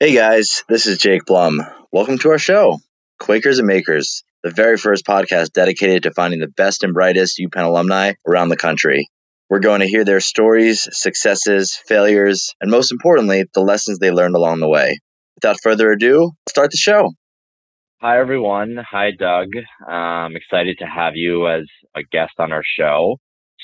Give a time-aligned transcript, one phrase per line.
[0.00, 1.60] Hey guys, this is Jake Blum.
[1.90, 2.78] Welcome to our show,
[3.18, 7.64] Quakers and Makers, the very first podcast dedicated to finding the best and brightest UPenn
[7.64, 9.08] alumni around the country.
[9.50, 14.36] We're going to hear their stories, successes, failures, and most importantly, the lessons they learned
[14.36, 15.00] along the way.
[15.34, 17.10] Without further ado, start the show.
[18.00, 18.76] Hi, everyone.
[18.88, 19.48] Hi, Doug.
[19.84, 21.64] I'm excited to have you as
[21.96, 23.16] a guest on our show.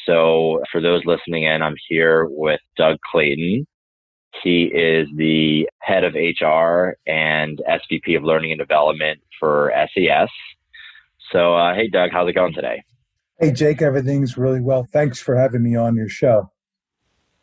[0.04, 3.66] So, for those listening in, I'm here with Doug Clayton.
[4.42, 10.28] He is the head of HR and SVP of Learning and Development for SES.
[11.32, 12.82] So, uh, hey, Doug, how's it going today?
[13.40, 14.86] Hey, Jake, everything's really well.
[14.92, 16.50] Thanks for having me on your show.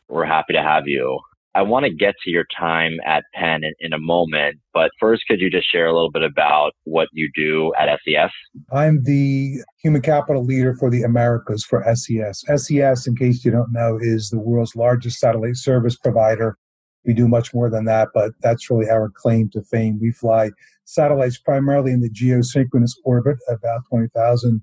[0.07, 1.19] We're happy to have you.
[1.53, 5.23] I want to get to your time at Penn in, in, a moment, but first,
[5.27, 8.31] could you just share a little bit about what you do at SES?
[8.71, 12.45] I'm the human capital leader for the Americas for SES.
[12.55, 16.58] SES, in case you don't know, is the world's largest satellite service provider
[17.05, 19.99] we do much more than that, but that's really our claim to fame.
[19.99, 20.51] We fly
[20.85, 24.61] satellites primarily in the geosynchronous orbit, about 20,000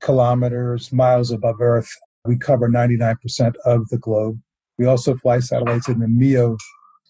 [0.00, 1.88] kilometers, miles above Earth.
[2.24, 4.38] We cover 99% of the globe.
[4.78, 6.56] We also fly satellites in the MEO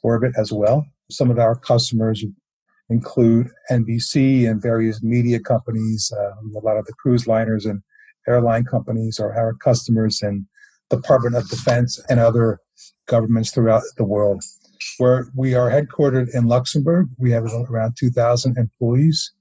[0.02, 0.86] orbit as well.
[1.10, 2.24] Some of our customers
[2.88, 6.12] include NBC and various media companies.
[6.18, 7.82] Um, a lot of the cruise liners and
[8.28, 10.46] airline companies are our customers, and
[10.90, 12.60] Department of Defense and other
[13.06, 14.42] governments throughout the world.
[14.98, 19.32] Where we are headquartered in Luxembourg, we have around 2,000 employees,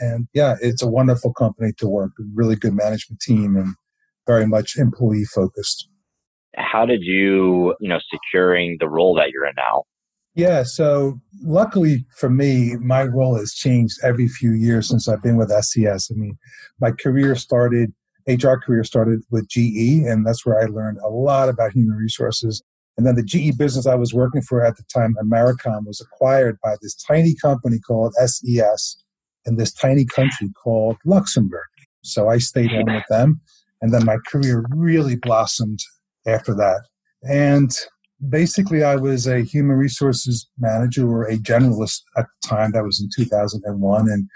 [0.00, 2.12] and yeah, it's a wonderful company to work.
[2.34, 3.74] Really good management team and
[4.26, 5.88] very much employee focused.
[6.56, 9.84] How did you, you know, securing the role that you're in now?
[10.34, 15.36] Yeah, so luckily for me, my role has changed every few years since I've been
[15.36, 16.10] with SES.
[16.10, 16.36] I mean,
[16.80, 17.92] my career started,
[18.28, 22.62] HR career started with GE, and that's where I learned a lot about human resources
[22.96, 26.58] and then the GE business I was working for at the time, Americom, was acquired
[26.62, 28.96] by this tiny company called SES
[29.44, 31.66] in this tiny country called Luxembourg.
[32.02, 33.40] So I stayed on with them.
[33.82, 35.80] And then my career really blossomed
[36.26, 36.82] after that.
[37.22, 37.76] And
[38.28, 42.72] basically, I was a human resources manager or a generalist at the time.
[42.72, 44.08] That was in 2001.
[44.08, 44.28] And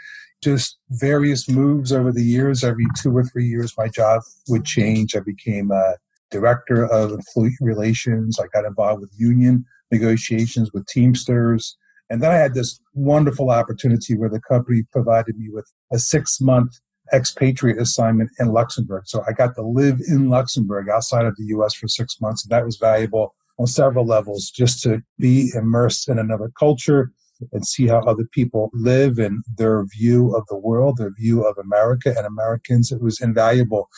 [0.43, 2.65] just various moves over the years.
[2.65, 5.15] Every two or three years, my job would change.
[5.15, 5.97] I became a
[6.31, 8.39] director of employee relations.
[8.39, 11.77] I got involved with union negotiations with Teamsters.
[12.09, 16.41] And then I had this wonderful opportunity where the company provided me with a six
[16.41, 16.73] month
[17.13, 19.03] expatriate assignment in Luxembourg.
[19.07, 22.45] So I got to live in Luxembourg outside of the US for six months.
[22.45, 27.13] And that was valuable on several levels just to be immersed in another culture
[27.53, 31.57] and see how other people live and their view of the world, their view of
[31.59, 32.91] America and Americans.
[32.91, 33.89] It was invaluable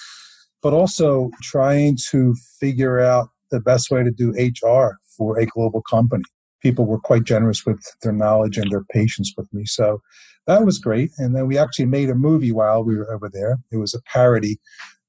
[0.63, 5.83] but also trying to figure out the best way to do HR for a global
[5.83, 6.23] company.
[6.63, 9.65] People were quite generous with their knowledge and their patience with me.
[9.67, 10.01] So
[10.47, 11.11] that was great.
[11.19, 13.59] And then we actually made a movie while we were over there.
[13.73, 14.59] It was a parody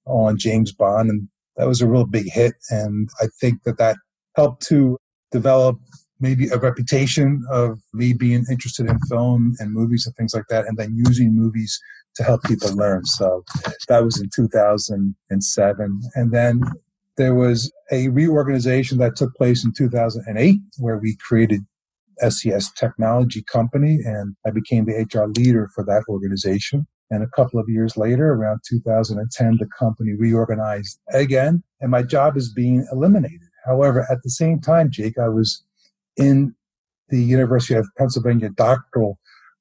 [0.05, 2.53] on James Bond, and that was a real big hit.
[2.69, 3.97] And I think that that
[4.35, 4.97] helped to
[5.31, 5.77] develop
[6.19, 10.65] maybe a reputation of me being interested in film and movies and things like that,
[10.65, 11.79] and then using movies
[12.15, 13.03] to help people learn.
[13.05, 13.43] So
[13.87, 16.01] that was in 2007.
[16.15, 16.61] And then
[17.17, 21.61] there was a reorganization that took place in 2008 where we created
[22.29, 26.87] SES Technology Company, and I became the HR leader for that organization.
[27.09, 32.37] And a couple of years later, around 2010, the company reorganized again, and my job
[32.37, 33.42] is being eliminated.
[33.65, 35.63] However, at the same time, Jake, I was
[36.17, 36.55] in
[37.09, 39.19] the University of Pennsylvania doctoral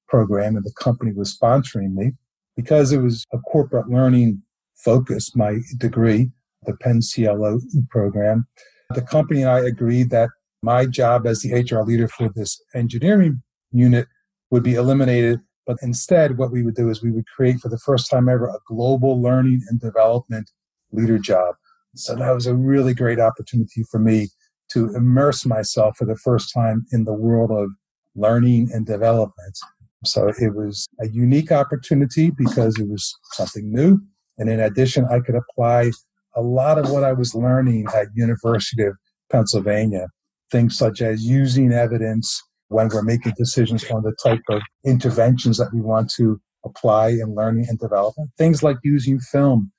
[0.08, 2.12] program, and the company was sponsoring me
[2.56, 4.42] because it was a corporate learning
[4.74, 6.30] focus, my degree,
[6.64, 8.46] the Penn CLO program.
[8.90, 10.30] The company and I agreed that
[10.62, 13.42] my job as the HR leader for this engineering
[13.72, 14.06] unit
[14.50, 15.40] would be eliminated.
[15.66, 18.48] But instead, what we would do is we would create for the first time ever
[18.48, 20.50] a global learning and development
[20.92, 21.54] leader job.
[21.94, 24.28] So that was a really great opportunity for me
[24.72, 27.70] to immerse myself for the first time in the world of
[28.14, 29.58] learning and development.
[30.04, 34.00] So it was a unique opportunity because it was something new.
[34.38, 35.90] And in addition, I could apply
[36.34, 38.94] a lot of what I was learning at University of
[39.30, 40.08] Pennsylvania,
[40.50, 45.70] things such as using evidence when we're making decisions on the type of interventions that
[45.74, 49.70] we want to apply in learning and development, things like using film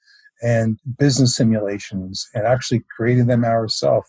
[0.44, 4.08] and business simulations and actually creating them ourselves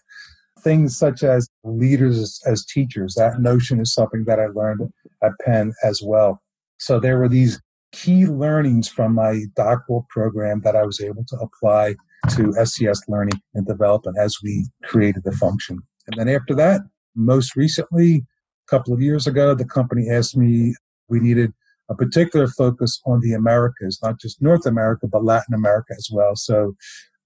[0.64, 3.14] things such as leaders as, teachers.
[3.14, 4.80] That notion is something that I learned
[5.22, 6.42] at Penn as well.
[6.78, 7.60] So there were these
[7.92, 11.96] key learnings from my doctoral program that I was able to apply
[12.30, 15.78] to SES learning and development as we created the function.
[16.06, 16.80] And then after that,
[17.14, 18.24] most recently,
[18.66, 20.74] A couple of years ago, the company asked me
[21.08, 21.52] we needed
[21.90, 26.34] a particular focus on the Americas, not just North America, but Latin America as well.
[26.36, 26.74] So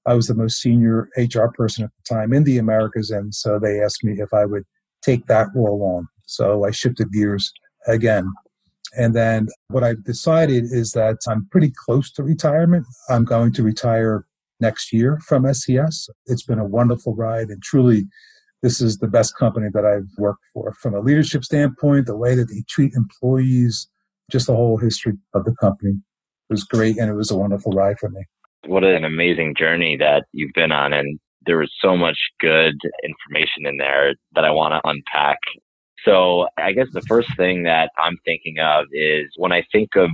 [0.07, 3.11] I was the most senior HR person at the time in the Americas.
[3.11, 4.65] And so they asked me if I would
[5.03, 6.09] take that role on.
[6.27, 7.53] So I shifted gears
[7.87, 8.33] again.
[8.97, 12.87] And then what I've decided is that I'm pretty close to retirement.
[13.11, 14.27] I'm going to retire
[14.61, 16.09] next year from SES.
[16.27, 18.09] It's been a wonderful ride and truly
[18.63, 22.35] this is the best company that I've worked for from a leadership standpoint, the way
[22.35, 23.87] that they treat employees,
[24.31, 26.01] just the whole history of the company
[26.51, 28.25] was great and it was a wonderful ride for me.
[28.67, 30.93] What an amazing journey that you've been on.
[30.93, 35.39] And there was so much good information in there that I want to unpack.
[36.05, 40.11] So I guess the first thing that I'm thinking of is when I think of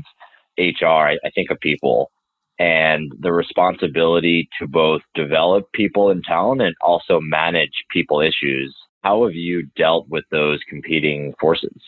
[0.59, 2.11] HR, I, I think of people
[2.59, 8.75] and the responsibility to both develop people and talent and also manage people issues.
[9.03, 11.83] How have you dealt with those competing forces?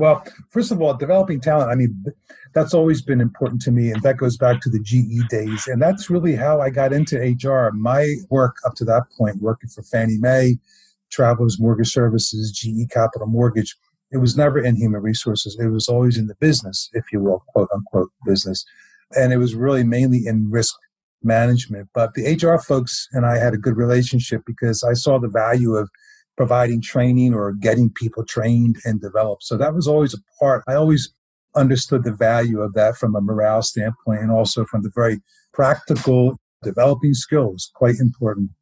[0.00, 2.04] Well, first of all, developing talent, I mean,
[2.54, 3.92] that's always been important to me.
[3.92, 5.66] And that goes back to the GE days.
[5.66, 7.70] And that's really how I got into HR.
[7.72, 10.58] My work up to that point, working for Fannie Mae,
[11.10, 13.76] Travelers Mortgage Services, GE Capital Mortgage,
[14.10, 15.56] it was never in human resources.
[15.60, 18.64] It was always in the business, if you will, quote unquote, business.
[19.16, 20.74] And it was really mainly in risk
[21.22, 21.90] management.
[21.94, 25.74] But the HR folks and I had a good relationship because I saw the value
[25.74, 25.90] of
[26.40, 29.44] providing training or getting people trained and developed.
[29.44, 30.64] So that was always a part.
[30.66, 31.12] I always
[31.54, 35.20] understood the value of that from a morale standpoint and also from the very
[35.52, 38.52] practical developing skills, quite important.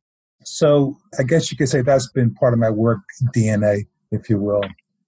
[0.44, 2.98] So I guess you could say that's been part of my work
[3.32, 4.64] DNA, if you will.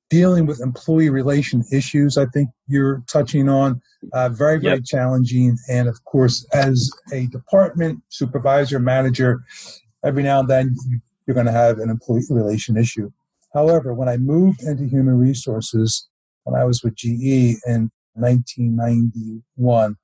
[0.08, 3.82] Dealing with employee relation issues, I think you're touching on,
[4.12, 4.84] uh, very, very yep.
[4.84, 5.58] challenging.
[5.68, 9.42] And of course, as a department supervisor, manager,
[10.04, 10.76] every now and then
[11.30, 13.08] you're going to have an employee relation issue.
[13.54, 16.08] However, when I moved into human resources,
[16.42, 19.96] when I was with GE in 1991,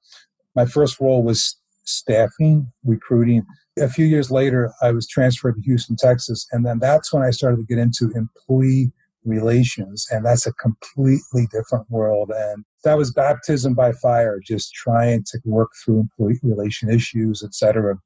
[0.54, 3.44] my first role was staffing, recruiting.
[3.76, 6.46] A few years later, I was transferred to Houston, Texas.
[6.52, 8.92] And then that's when I started to get into employee
[9.24, 10.06] relations.
[10.12, 12.30] And that's a completely different world.
[12.30, 17.96] And that was baptism by fire, just trying to work through employee relation issues, etc.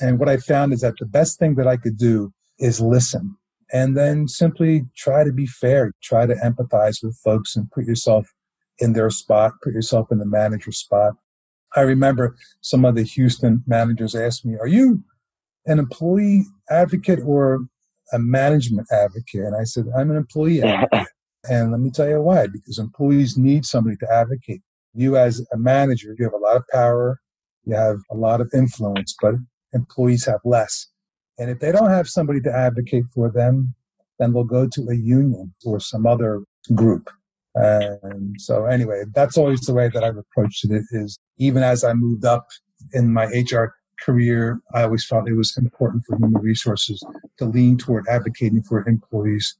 [0.00, 3.36] And what I found is that the best thing that I could do is listen
[3.72, 8.28] and then simply try to be fair, try to empathize with folks and put yourself
[8.78, 11.14] in their spot, put yourself in the manager's spot.
[11.76, 15.02] I remember some of the Houston managers asked me, Are you
[15.66, 17.60] an employee advocate or
[18.12, 19.42] a management advocate?
[19.42, 21.08] And I said, I'm an employee advocate.
[21.48, 24.62] and let me tell you why because employees need somebody to advocate.
[24.94, 27.20] You, as a manager, you have a lot of power,
[27.64, 29.34] you have a lot of influence, but
[29.72, 30.88] employees have less.
[31.40, 33.74] And if they don't have somebody to advocate for them,
[34.18, 36.42] then they'll go to a union or some other
[36.74, 37.08] group.
[37.54, 41.94] And so anyway, that's always the way that I've approached it is even as I
[41.94, 42.46] moved up
[42.92, 47.02] in my HR career, I always felt it was important for human resources
[47.38, 49.56] to lean toward advocating for employees.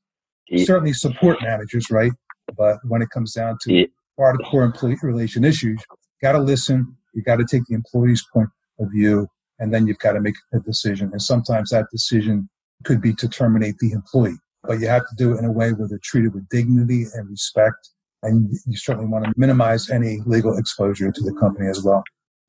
[0.48, 0.64] Yeah.
[0.66, 2.12] Certainly support managers, right?
[2.56, 3.86] But when it comes down to yeah.
[4.18, 6.94] hardcore employee relation issues, you got to listen.
[7.14, 9.28] You got to take the employee's point of view
[9.60, 11.10] and then you've got to make a decision.
[11.12, 12.48] And sometimes that decision
[12.84, 15.72] could be to terminate the employee, but you have to do it in a way
[15.72, 17.90] where they're treated with dignity and respect.
[18.22, 22.02] And you certainly want to minimize any legal exposure to the company as well.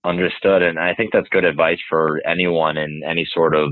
[0.03, 0.63] Understood.
[0.63, 3.71] And I think that's good advice for anyone in any sort of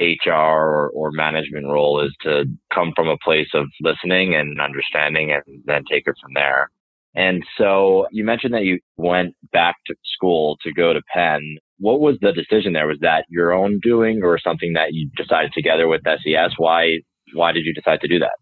[0.00, 5.32] HR or, or, management role is to come from a place of listening and understanding
[5.32, 6.70] and then take it from there.
[7.14, 11.56] And so you mentioned that you went back to school to go to Penn.
[11.78, 12.86] What was the decision there?
[12.86, 16.52] Was that your own doing or something that you decided together with SES?
[16.58, 16.98] Why
[17.34, 18.32] why did you decide to do that?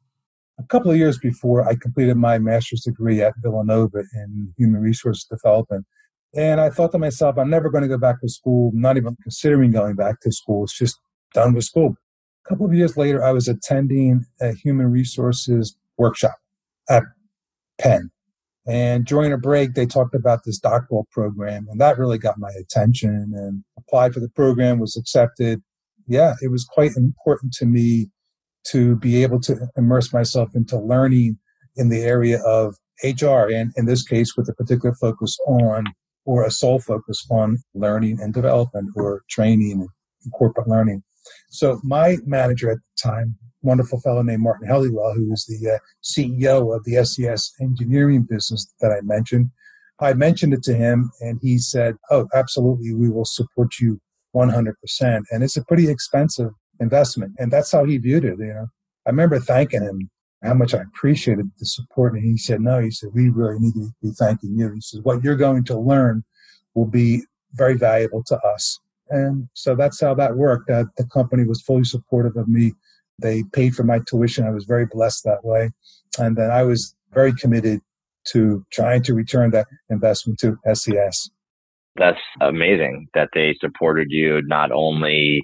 [0.59, 5.25] A couple of years before I completed my master's degree at Villanova in human resource
[5.25, 5.85] development.
[6.35, 8.97] And I thought to myself, I'm never going to go back to school, I'm not
[8.97, 10.65] even considering going back to school.
[10.65, 10.99] It's just
[11.35, 11.97] done with school.
[12.45, 16.37] A couple of years later, I was attending a human resources workshop
[16.89, 17.03] at
[17.79, 18.11] Penn.
[18.67, 22.51] And during a break, they talked about this doctoral program, and that really got my
[22.59, 23.33] attention.
[23.35, 25.63] And applied for the program, was accepted.
[26.09, 28.09] Yeah, it was quite important to me
[28.69, 31.39] to be able to immerse myself into learning
[31.77, 35.85] in the area of HR, and in this case, with a particular focus on
[36.25, 39.87] or a sole focus on learning and development or training
[40.23, 41.03] and corporate learning.
[41.51, 45.79] So my manager at the time wonderful fellow named Martin Halliwell, who was the uh,
[46.03, 49.51] CEO of the SES engineering business that I mentioned.
[50.01, 54.01] I mentioned it to him, and he said, "Oh, absolutely, we will support you
[54.35, 54.75] 100%."
[55.31, 58.39] And it's a pretty expensive investment, and that's how he viewed it.
[58.39, 58.67] You know,
[59.07, 60.11] I remember thanking him
[60.43, 62.15] how much I appreciated the support.
[62.15, 64.73] And he said, no, he said, we really need to be thanking you.
[64.73, 66.25] He says, what you're going to learn
[66.75, 68.79] will be very valuable to us.
[69.09, 70.69] And so that's how that worked.
[70.69, 72.73] Uh, the company was fully supportive of me.
[73.21, 74.47] They paid for my tuition.
[74.47, 75.71] I was very blessed that way.
[76.19, 77.81] And then I was very committed
[78.29, 81.31] to trying to return that investment to SES.
[81.97, 85.43] That's amazing that they supported you not only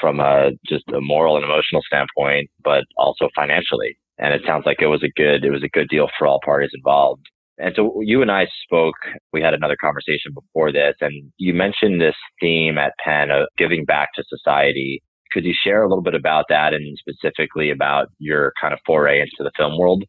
[0.00, 3.96] from a just a moral and emotional standpoint, but also financially.
[4.18, 6.40] And it sounds like it was a good it was a good deal for all
[6.44, 7.26] parties involved.
[7.58, 8.96] And so you and I spoke,
[9.32, 13.84] we had another conversation before this, and you mentioned this theme at Penn of giving
[13.84, 15.02] back to society.
[15.34, 19.20] Could you share a little bit about that and specifically about your kind of foray
[19.20, 20.04] into the film world?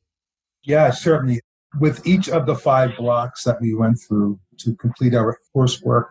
[0.64, 1.42] Yeah, certainly.
[1.80, 6.08] With each of the five blocks that we went through to complete our coursework,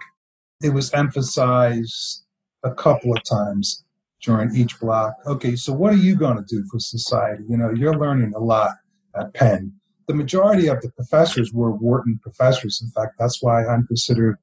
[0.63, 2.25] it was emphasized
[2.63, 3.85] a couple of times
[4.23, 5.15] during each block.
[5.27, 7.45] Okay, so what are you going to do for society?
[7.49, 8.73] You know, you're learning a lot
[9.19, 9.73] at Penn
[10.07, 12.81] the majority of the professors were Wharton professors.
[12.83, 14.37] In fact, that's why I'm considered,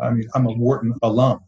[0.00, 1.40] I mean, I'm a Wharton alum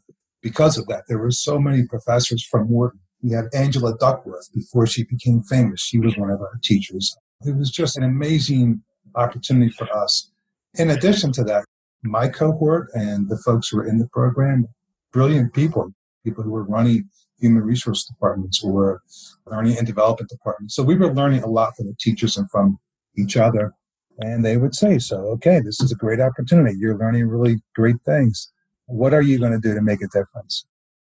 [0.42, 1.04] because of that.
[1.09, 3.00] There were so many professors from Wharton.
[3.23, 5.80] We had Angela Duckworth before she became famous.
[5.80, 7.14] She was one of our teachers.
[7.44, 8.82] It was just an amazing
[9.14, 10.30] opportunity for us.
[10.75, 11.64] In addition to that,
[12.02, 14.66] my cohort and the folks who were in the program,
[15.12, 15.92] brilliant people,
[16.25, 19.02] people who were running human resource departments or
[19.47, 20.75] learning and development departments.
[20.75, 22.78] So we were learning a lot from the teachers and from
[23.18, 23.73] each other.
[24.18, 26.76] And they would say, so, okay, this is a great opportunity.
[26.78, 28.52] You're learning really great things.
[28.90, 30.66] What are you going to do to make a difference?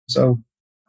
[0.08, 0.40] So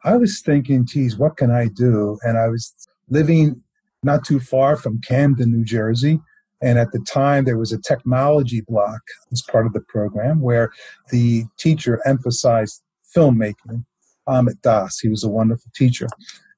[0.04, 2.18] I was thinking, geez, what can I do?
[2.22, 2.72] And I was
[3.08, 3.62] living
[4.02, 6.20] not too far from Camden, New Jersey.
[6.60, 9.00] And at the time, there was a technology block
[9.32, 10.70] as part of the program where
[11.10, 12.82] the teacher emphasized
[13.14, 13.84] filmmaking.
[14.28, 16.06] Amit Das, he was a wonderful teacher,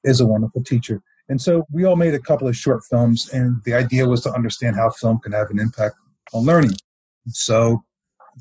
[0.04, 1.02] is a wonderful teacher.
[1.28, 4.32] And so we all made a couple of short films, and the idea was to
[4.32, 5.94] understand how film can have an impact
[6.32, 6.75] on learning.
[7.28, 7.84] So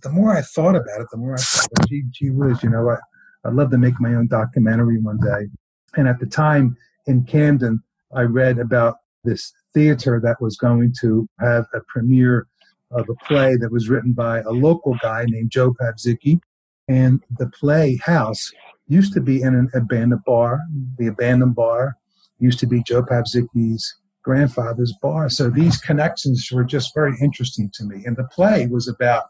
[0.01, 2.69] the more I thought about it, the more I thought, oh, gee, gee whiz, you
[2.69, 2.98] know, I,
[3.46, 5.50] I'd love to make my own documentary one day.
[5.96, 6.77] And at the time
[7.08, 12.48] in Camden, I read about this theater that was going to have a premiere
[12.91, 16.39] of a play that was written by a local guy named Joe Pavzicki.
[16.88, 18.51] And the play house
[18.88, 20.60] used to be in an abandoned bar,
[20.98, 21.96] the abandoned bar
[22.39, 25.29] used to be Joe Pavzicki's grandfather's bar.
[25.29, 28.03] So these connections were just very interesting to me.
[28.05, 29.25] And the play was about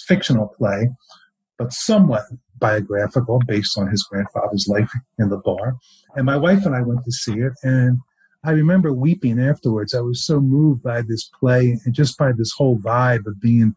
[0.00, 0.90] fictional play,
[1.58, 2.24] but somewhat
[2.58, 5.76] biographical based on his grandfather's life in the bar.
[6.16, 7.98] And my wife and I went to see it and
[8.44, 9.94] I remember weeping afterwards.
[9.94, 13.74] I was so moved by this play and just by this whole vibe of being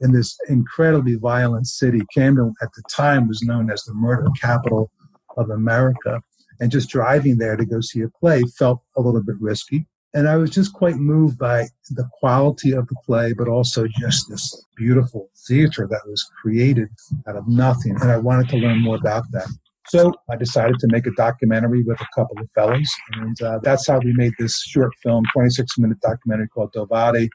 [0.00, 2.00] in this incredibly violent city.
[2.12, 4.90] Camden at the time was known as the murder capital
[5.36, 6.20] of America
[6.60, 9.86] and just driving there to go see a play felt a little bit risky.
[10.14, 14.28] And I was just quite moved by the quality of the play, but also just
[14.28, 16.88] this beautiful theater that was created
[17.26, 17.96] out of nothing.
[18.00, 19.48] And I wanted to learn more about that.
[19.88, 22.90] So I decided to make a documentary with a couple of fellows.
[23.14, 27.28] And uh, that's how we made this short film, 26 minute documentary called Dovere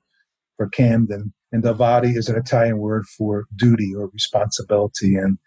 [0.58, 1.34] for Camden.
[1.52, 5.16] And Dovere is an Italian word for duty or responsibility.
[5.16, 5.38] And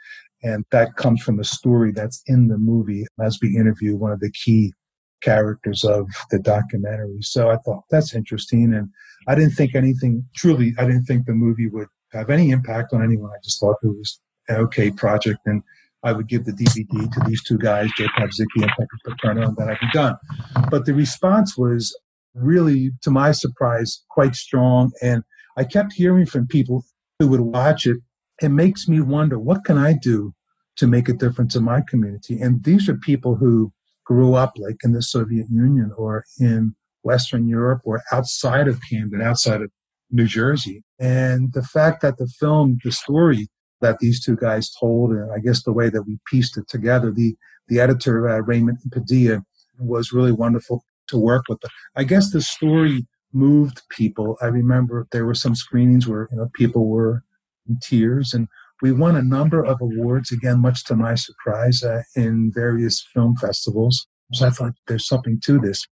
[0.43, 4.21] and that comes from the story that's in the movie as we interview one of
[4.21, 4.73] the key
[5.23, 7.19] characters of the documentary.
[7.23, 8.75] So I thought that's interesting.
[8.75, 8.89] And
[9.29, 13.03] I didn't think anything, truly, I didn't think the movie would have any impact on
[13.03, 13.31] anyone.
[13.31, 15.41] I just thought it was an okay project.
[15.47, 15.63] And
[16.03, 19.57] I would give the DVD to these two guys, Joe Pavzicki and Pepe Paterno, and
[19.57, 20.17] then I'd be done.
[20.71, 21.99] But the response was
[22.35, 24.93] really, to my surprise, quite strong.
[25.03, 25.25] And
[25.57, 26.85] I kept hearing from people
[27.19, 27.97] who would watch it
[28.43, 30.35] it makes me wonder what can I do
[30.77, 32.41] to make a difference in my community?
[32.41, 33.73] And these are people who
[34.07, 39.21] grew up like in the Soviet Union or in Western Europe or outside of Camden,
[39.21, 39.71] outside of
[40.11, 40.83] New Jersey.
[40.99, 43.49] And the fact that the film, the story
[43.81, 47.11] that these two guys told, and I guess the way that we pieced it together,
[47.11, 47.37] the,
[47.69, 49.43] the editor, uh, Raymond Padilla,
[49.79, 51.59] was really wonderful to work with.
[51.95, 54.39] I guess the story moved people.
[54.41, 57.23] I remember there were some screenings where you know people were
[57.69, 58.33] in tears.
[58.33, 58.49] And
[58.83, 63.37] we won a number of awards, again, much to my surprise, uh, in various film
[63.37, 64.07] festivals.
[64.33, 65.87] So I thought there's something to this.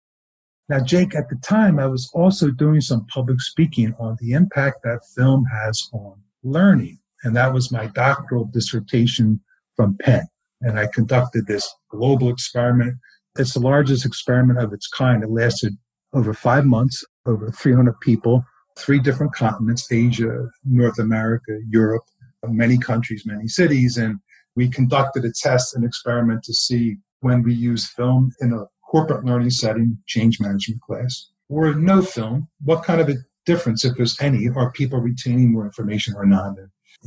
[0.69, 4.79] Now, Jake, at the time, I was also doing some public speaking on the impact
[4.85, 6.99] that film has on learning.
[7.25, 9.41] And that was my doctoral dissertation
[9.77, 10.27] from Penn.
[10.61, 12.97] And I conducted this global experiment.
[13.39, 15.23] It's the largest experiment of its kind.
[15.23, 15.77] It lasted
[16.13, 18.45] over five months, over 300 people
[18.79, 22.05] three different continents Asia, North America, Europe,
[22.45, 23.97] many countries, many cities.
[23.97, 24.19] And
[24.57, 29.25] we conducted a test and experiment to see when we use film in a corporate
[29.25, 34.21] learning setting, change management class, or no film, what kind of a difference, if there's
[34.21, 36.57] any, are people retaining more information or not?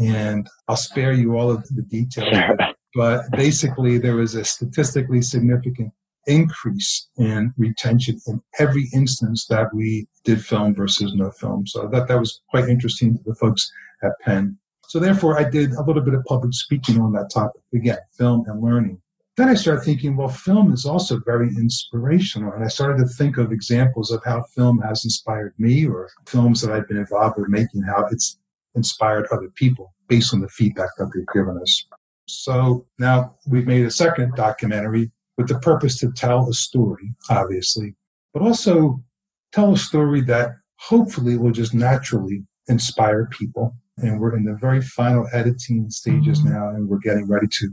[0.02, 2.34] And I'll spare you all of the details,
[2.96, 5.92] but basically, there was a statistically significant
[6.28, 11.68] increase in retention in every instance that we did film versus no film.
[11.68, 13.72] So that that was quite interesting to the folks
[14.04, 14.58] at Penn.
[14.88, 18.46] So therefore, I did a little bit of public speaking on that topic again, film
[18.48, 19.02] and learning.
[19.38, 22.54] Then I started thinking, well, film is also very inspirational.
[22.54, 26.62] And I started to think of examples of how film has inspired me or films
[26.62, 28.38] that I've been involved with making, how it's
[28.76, 31.86] inspired other people based on the feedback that they've given us.
[32.28, 37.96] So now we've made a second documentary with the purpose to tell a story, obviously,
[38.34, 39.04] but also
[39.52, 43.76] tell a story that hopefully will just naturally inspire people.
[43.98, 46.54] And we're in the very final editing stages mm-hmm.
[46.54, 47.70] now, and we're getting ready to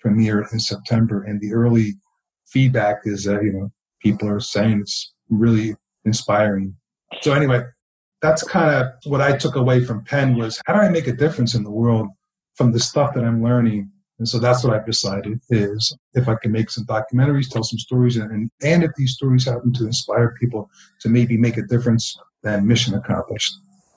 [0.00, 1.22] premiere in September.
[1.22, 1.94] And the early
[2.46, 3.70] feedback is that, you know,
[4.02, 6.74] people are saying it's really inspiring.
[7.20, 7.62] So anyway,
[8.22, 11.12] that's kind of what I took away from Penn was how do I make a
[11.12, 12.08] difference in the world
[12.54, 16.34] from the stuff that I'm learning and so that's what I've decided is if I
[16.40, 20.34] can make some documentaries, tell some stories, and, and if these stories happen to inspire
[20.38, 20.68] people
[21.00, 23.54] to maybe make a difference, then mission accomplished.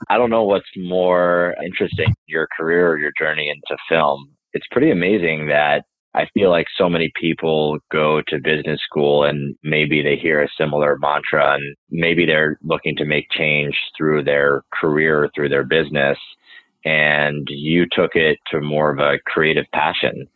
[0.10, 4.30] I don't know what's more interesting, your career or your journey into film.
[4.54, 5.84] It's pretty amazing that
[6.16, 10.48] I feel like so many people go to business school and maybe they hear a
[10.58, 16.18] similar mantra and maybe they're looking to make change through their career, through their business
[16.86, 20.28] and you took it to more of a creative passion,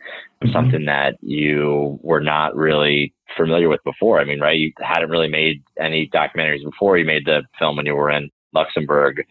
[0.41, 0.53] mm-hmm.
[0.53, 4.19] something that you were not really familiar with before.
[4.19, 4.57] I mean, right?
[4.57, 6.97] You hadn't really made any documentaries before.
[6.97, 9.23] You made the film when you were in Luxembourg.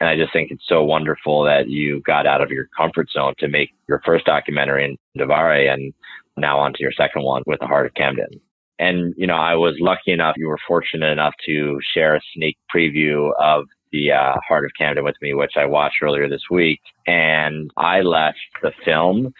[0.00, 3.34] And I just think it's so wonderful that you got out of your comfort zone
[3.38, 5.92] to make your first documentary in Dovere and
[6.36, 8.40] now onto your second one with the Heart of Camden.
[8.78, 12.56] And, you know, I was lucky enough, you were fortunate enough to share a sneak
[12.74, 16.80] preview of the uh, Heart of Camden with me, which I watched earlier this week.
[17.06, 19.32] And I left the film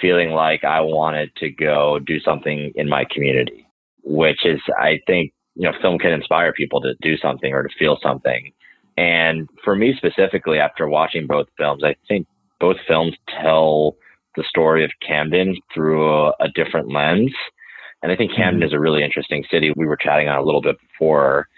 [0.00, 3.66] feeling like I wanted to go do something in my community,
[4.02, 7.68] which is, I think, you know, film can inspire people to do something or to
[7.78, 8.52] feel something.
[8.96, 12.26] And for me specifically, after watching both films, I think
[12.60, 13.96] both films tell
[14.36, 17.32] the story of Camden through a, a different lens.
[18.02, 18.66] And I think Camden mm-hmm.
[18.66, 19.72] is a really interesting city.
[19.76, 21.48] We were chatting on a little bit before.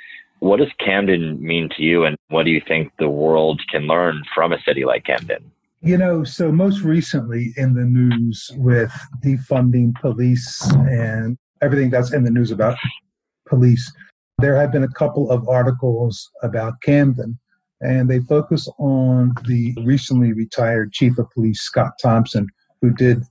[0.40, 4.22] What does Camden mean to you, and what do you think the world can learn
[4.34, 5.50] from a city like Camden?
[5.80, 8.92] You know, so most recently in the news with
[9.24, 12.76] defunding police and everything that's in the news about
[13.48, 13.92] police,
[14.38, 17.38] there have been a couple of articles about Camden,
[17.80, 22.46] and they focus on the recently retired chief of police, Scott Thompson,
[22.80, 23.24] who did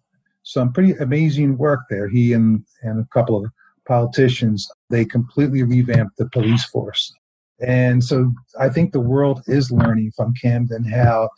[0.44, 2.08] some pretty amazing work there.
[2.10, 3.52] He and, and a couple of
[3.88, 7.14] politicians, they completely revamped the police force.
[7.60, 11.30] And so I think the world is learning from Camden how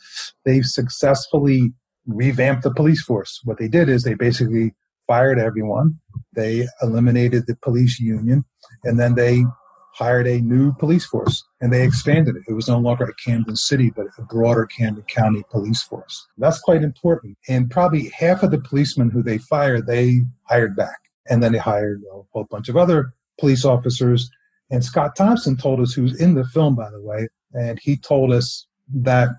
[0.46, 1.72] they've successfully
[2.08, 3.40] revamped the police force.
[3.44, 4.74] What they did is they basically
[5.08, 5.98] fired everyone,
[6.34, 8.46] they eliminated the police union,
[8.84, 9.44] and then they
[10.00, 12.44] hired a new police force and they expanded it.
[12.48, 16.26] It was no longer a Camden City, but a broader Camden County police force.
[16.38, 17.38] That's quite important.
[17.50, 21.00] And probably half of the policemen who they fired, they hired back.
[21.30, 24.32] And then they hired a whole bunch of other police officers.
[24.72, 28.32] And Scott Thompson told us, who's in the film, by the way, and he told
[28.32, 29.30] us that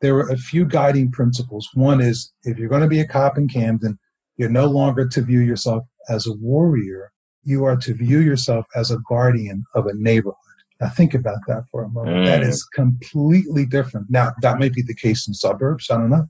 [0.00, 1.68] there were a few guiding principles.
[1.74, 3.98] One is if you're going to be a cop in Camden,
[4.36, 7.12] you're no longer to view yourself as a warrior.
[7.44, 10.36] You are to view yourself as a guardian of a neighborhood.
[10.80, 12.18] Now think about that for a moment.
[12.18, 12.26] Mm.
[12.26, 14.06] That is completely different.
[14.10, 15.90] Now that might be the case in suburbs.
[15.90, 16.26] I don't know.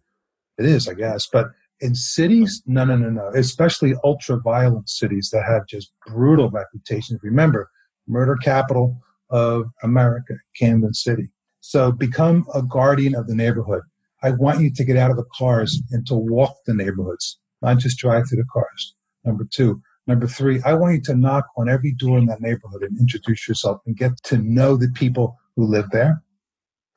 [0.59, 1.29] It is, I guess.
[1.33, 1.49] But
[1.81, 3.29] in cities, no, no, no, no.
[3.29, 7.21] Especially ultra violent cities that have just brutal reputations.
[7.23, 7.71] Remember,
[8.07, 11.31] murder capital of America, Camden City.
[11.61, 13.83] So become a guardian of the neighborhood.
[14.23, 17.79] I want you to get out of the cars and to walk the neighborhoods, not
[17.79, 18.95] just drive through the cars.
[19.25, 19.81] Number two.
[20.07, 23.47] Number three, I want you to knock on every door in that neighborhood and introduce
[23.47, 26.23] yourself and get to know the people who live there.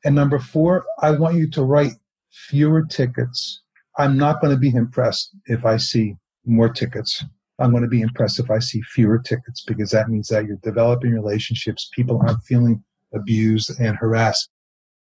[0.05, 1.93] And number four, I want you to write
[2.31, 3.63] fewer tickets
[3.97, 7.23] I'm not going to be impressed if I see more tickets.
[7.59, 10.57] I'm going to be impressed if I see fewer tickets because that means that you're
[10.63, 11.89] developing relationships.
[11.93, 14.49] People aren't feeling abused and harassed.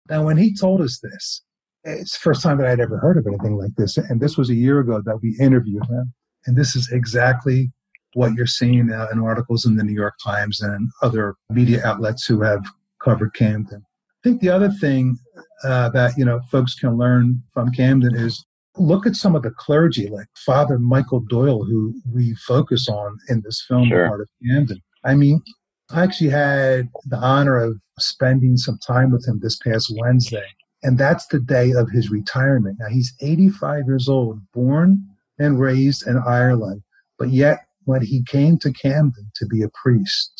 [0.09, 1.43] Now, when he told us this,
[1.85, 3.97] it's the first time that I'd ever heard of anything like this.
[3.97, 6.13] And this was a year ago that we interviewed him.
[6.47, 7.71] And this is exactly
[8.15, 12.27] what you're seeing now in articles in the New York Times and other media outlets
[12.27, 12.65] who have
[13.03, 13.85] covered Camden.
[13.85, 15.17] I think the other thing
[15.65, 18.45] uh, that you know folks can learn from Camden is
[18.77, 23.43] look at some of the clergy, like Father Michael Doyle, who we focus on in
[23.43, 24.07] this film, sure.
[24.07, 24.81] Heart of Camden.
[25.05, 25.43] I mean,
[25.91, 30.47] I actually had the honor of spending some time with him this past Wednesday.
[30.83, 32.79] And that's the day of his retirement.
[32.81, 35.05] Now, he's 85 years old, born
[35.39, 36.83] and raised in Ireland.
[37.19, 40.33] But yet, when he came to Camden to be a priest,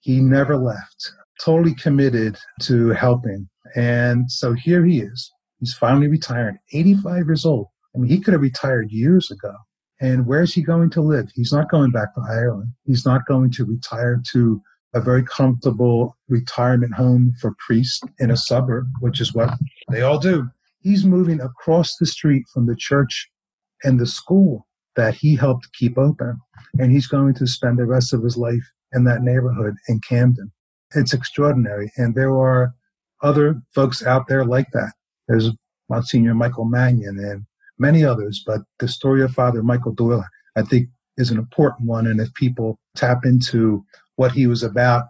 [0.00, 3.48] he never left, totally committed to helping.
[3.76, 5.30] And so here he is.
[5.60, 7.68] He's finally retired, 85 years old.
[7.94, 9.54] I mean, he could have retired years ago.
[10.00, 11.30] And where's he going to live?
[11.32, 12.72] He's not going back to Ireland.
[12.84, 14.60] He's not going to retire to
[14.92, 19.50] a very comfortable retirement home for priests in a suburb, which is what
[19.92, 20.48] they all do.
[20.80, 23.30] He's moving across the street from the church
[23.84, 24.66] and the school
[24.96, 26.40] that he helped keep open.
[26.78, 30.50] And he's going to spend the rest of his life in that neighborhood in Camden.
[30.94, 31.92] It's extraordinary.
[31.96, 32.74] And there are
[33.22, 34.92] other folks out there like that.
[35.28, 35.50] There's
[35.88, 37.44] Monsignor Michael Mannion and
[37.78, 40.24] many others, but the story of Father Michael Doyle,
[40.56, 42.06] I think, is an important one.
[42.06, 43.84] And if people tap into
[44.16, 45.04] what he was about,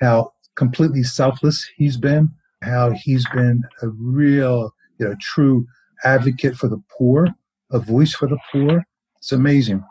[0.00, 2.30] how completely selfless he's been,
[2.62, 5.66] how he's been a real, you know, true
[6.04, 7.28] advocate for the poor,
[7.70, 8.84] a voice for the poor.
[9.18, 9.84] It's amazing.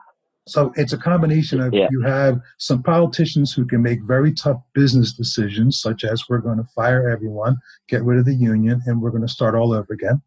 [0.48, 1.88] So it's a combination of yeah.
[1.92, 6.58] you have some politicians who can make very tough business decisions, such as we're going
[6.58, 7.58] to fire everyone,
[7.90, 10.22] get rid of the union, and we're going to start all over again.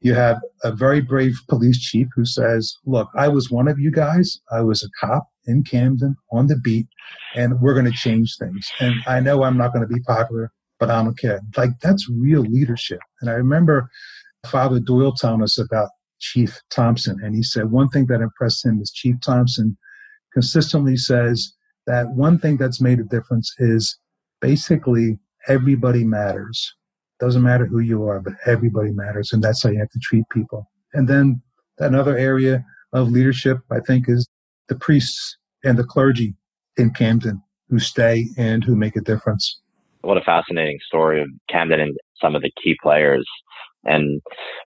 [0.00, 3.90] You have a very brave police chief who says, Look, I was one of you
[3.90, 4.40] guys.
[4.50, 6.88] I was a cop in Camden on the beat,
[7.34, 8.68] and we're going to change things.
[8.80, 11.40] And I know I'm not going to be popular, but I don't care.
[11.56, 13.00] Like, that's real leadership.
[13.20, 13.90] And I remember
[14.46, 15.90] Father Doyle telling us about
[16.22, 19.76] Chief Thompson, and he said one thing that impressed him is Chief Thompson
[20.32, 21.52] consistently says
[21.86, 23.98] that one thing that's made a difference is
[24.40, 26.74] basically everybody matters.
[27.20, 29.32] Doesn't matter who you are, but everybody matters.
[29.32, 30.70] And that's how you have to treat people.
[30.94, 31.42] And then
[31.78, 34.26] another area of leadership, I think, is
[34.68, 36.34] the priests and the clergy
[36.76, 39.60] in Camden who stay and who make a difference.
[40.02, 43.26] What a fascinating story of Camden and some of the key players.
[43.84, 44.20] And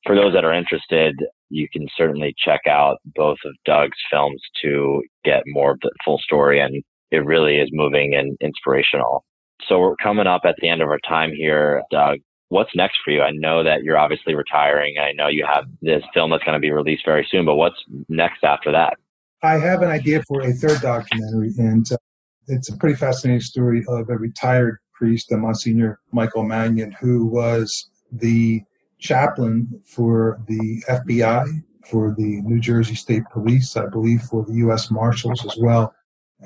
[0.07, 1.15] for those that are interested,
[1.49, 6.19] you can certainly check out both of Doug's films to get more of the full
[6.19, 6.61] story.
[6.61, 9.25] And it really is moving and inspirational.
[9.69, 13.11] So we're coming up at the end of our time here, Doug what's next for
[13.11, 13.23] you?
[13.23, 14.97] I know that you're obviously retiring.
[14.99, 17.83] I know you have this film that's going to be released very soon, but what's
[18.09, 18.95] next after that?
[19.43, 21.97] I have an idea for a third documentary, and uh,
[22.49, 28.63] it's a pretty fascinating story of a retired priest, Monsignor Michael Mannion, who was the
[28.99, 34.91] chaplain for the FBI, for the New Jersey State Police, I believe for the U.S.
[34.91, 35.95] Marshals as well.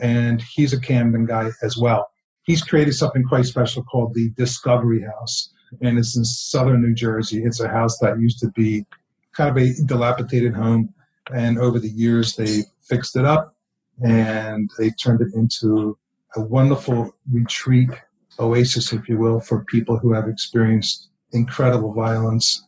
[0.00, 2.10] And he's a Camden guy as well.
[2.42, 7.42] He's created something quite special called the Discovery House and it's in southern New Jersey.
[7.44, 8.86] It's a house that used to be
[9.32, 10.92] kind of a dilapidated home,
[11.32, 13.54] and over the years they fixed it up
[14.02, 15.96] and they turned it into
[16.34, 17.90] a wonderful retreat
[18.38, 22.66] oasis, if you will, for people who have experienced incredible violence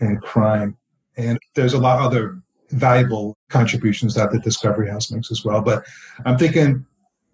[0.00, 0.76] and crime.
[1.16, 2.40] And there's a lot of other
[2.70, 5.60] valuable contributions that the Discovery House makes as well.
[5.60, 5.84] But
[6.24, 6.84] I'm thinking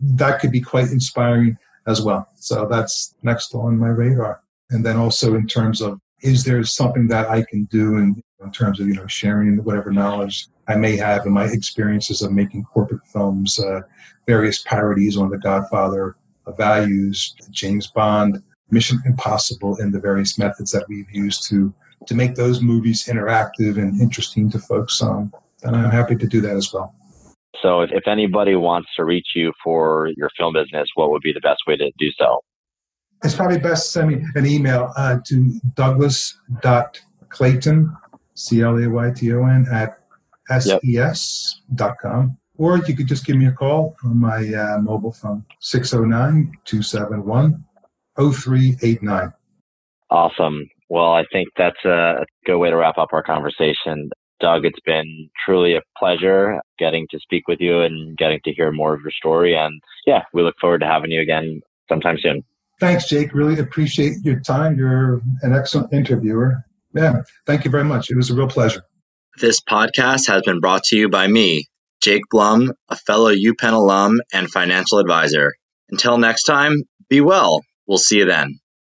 [0.00, 1.56] that could be quite inspiring
[1.86, 2.28] as well.
[2.36, 4.42] So that's next on my radar.
[4.70, 8.52] And then also in terms of, is there something that I can do in, in
[8.52, 12.64] terms of, you know, sharing whatever knowledge I may have in my experiences of making
[12.64, 13.80] corporate films, uh,
[14.26, 20.70] various parodies on The Godfather, uh, Values, James Bond, Mission Impossible, and the various methods
[20.72, 21.72] that we've used to
[22.06, 25.02] to make those movies interactive and interesting to folks.
[25.02, 26.94] Um, and I'm happy to do that as well.
[27.60, 31.32] So, if, if anybody wants to reach you for your film business, what would be
[31.32, 32.40] the best way to do so?
[33.22, 37.94] it's probably best to send me an email uh, to douglas.clayton,
[38.34, 39.98] C L A Y T O N, at
[40.58, 42.38] ses.com.
[42.56, 47.64] Or you could just give me a call on my uh, mobile phone, 609 271
[48.20, 49.32] 0389.
[50.10, 50.68] Awesome.
[50.88, 54.10] Well, I think that's a good way to wrap up our conversation.
[54.40, 58.72] Doug, it's been truly a pleasure getting to speak with you and getting to hear
[58.72, 59.54] more of your story.
[59.54, 62.42] And yeah, we look forward to having you again sometime soon.
[62.80, 63.34] Thanks, Jake.
[63.34, 64.78] Really appreciate your time.
[64.78, 66.64] You're an excellent interviewer.
[66.94, 68.10] Yeah, thank you very much.
[68.10, 68.82] It was a real pleasure.
[69.38, 71.66] This podcast has been brought to you by me,
[72.02, 75.52] Jake Blum, a fellow UPenn alum and financial advisor.
[75.90, 77.62] Until next time, be well.
[77.90, 78.60] We'll see you then.